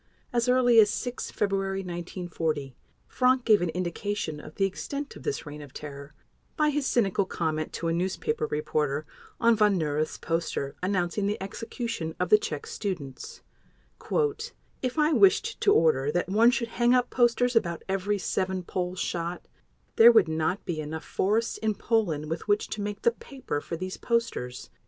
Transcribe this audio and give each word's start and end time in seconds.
As 0.33 0.49
early 0.49 0.79
as 0.79 0.89
6 0.89 1.29
February 1.29 1.81
1940, 1.81 2.75
Frank 3.07 3.45
gave 3.45 3.61
an 3.61 3.69
indication 3.69 4.39
of 4.39 4.55
the 4.55 4.65
extent 4.65 5.15
of 5.15 5.21
this 5.21 5.45
reign 5.45 5.61
of 5.61 5.75
terror 5.75 6.15
by 6.57 6.71
his 6.71 6.87
cynical 6.87 7.23
comment 7.27 7.71
to 7.73 7.87
a 7.87 7.93
newspaper 7.93 8.47
reporter 8.47 9.05
on 9.39 9.55
Von 9.55 9.77
Neurath's 9.77 10.17
poster 10.17 10.75
announcing 10.81 11.27
the 11.27 11.39
execution 11.39 12.15
of 12.19 12.29
the 12.31 12.39
Czech 12.39 12.65
students: 12.65 13.41
"If 14.81 14.97
I 14.97 15.13
wished 15.13 15.61
to 15.61 15.71
order 15.71 16.11
that 16.11 16.29
one 16.29 16.49
should 16.49 16.69
hang 16.69 16.95
up 16.95 17.11
posters 17.11 17.55
about 17.55 17.83
every 17.87 18.17
seven 18.17 18.63
Poles 18.63 18.97
shot, 18.99 19.47
there 19.97 20.11
would 20.11 20.27
not 20.27 20.65
be 20.65 20.79
enough 20.81 21.05
forests 21.05 21.59
in 21.59 21.75
Poland 21.75 22.27
with 22.27 22.47
which 22.47 22.69
to 22.69 22.81
make 22.81 23.03
the 23.03 23.11
paper 23.11 23.61
for 23.61 23.77
these 23.77 23.97
posters." 23.97 24.71